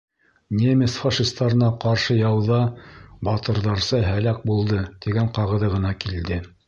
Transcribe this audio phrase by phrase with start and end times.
[0.59, 2.57] «Немец фашистарына ҡаршы яуҙа
[3.29, 6.41] батырҙарса һәләк булды» тигән ҡағыҙы ғына килде.